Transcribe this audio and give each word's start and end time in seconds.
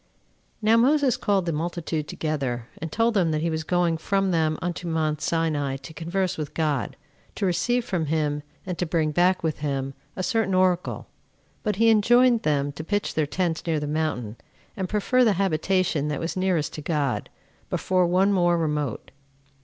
1. 0.61 0.71
Now 0.71 0.77
Moses 0.77 1.15
called 1.15 1.45
the 1.45 1.51
multitude 1.51 2.07
together, 2.07 2.67
and 2.81 2.91
told 2.91 3.13
them 3.13 3.29
that 3.29 3.41
he 3.43 3.51
was 3.51 3.63
going 3.63 3.97
from 3.97 4.31
them 4.31 4.57
unto 4.59 4.87
mount 4.87 5.21
Sinai 5.21 5.77
to 5.77 5.93
converse 5.93 6.39
with 6.39 6.55
God; 6.55 6.97
to 7.35 7.45
receive 7.45 7.85
from 7.85 8.07
him, 8.07 8.41
and 8.65 8.79
to 8.79 8.87
bring 8.87 9.11
back 9.11 9.43
with 9.43 9.59
him, 9.59 9.93
a 10.15 10.23
certain 10.23 10.55
oracle; 10.55 11.05
but 11.61 11.75
he 11.75 11.91
enjoined 11.91 12.41
them 12.41 12.71
to 12.71 12.83
pitch 12.83 13.13
their 13.13 13.27
tents 13.27 13.63
near 13.67 13.79
the 13.79 13.85
mountain, 13.85 14.37
and 14.75 14.89
prefer 14.89 15.23
the 15.23 15.33
habitation 15.33 16.07
that 16.07 16.19
was 16.19 16.35
nearest 16.35 16.73
to 16.73 16.81
God, 16.81 17.29
before 17.69 18.07
one 18.07 18.33
more 18.33 18.57
remote. 18.57 19.11